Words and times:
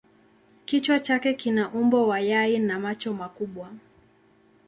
Kichwa 0.65 0.99
chake 0.99 1.33
kina 1.33 1.69
umbo 1.71 2.07
wa 2.07 2.19
yai 2.19 2.59
na 2.59 2.79
macho 2.79 3.13
makubwa. 3.13 3.71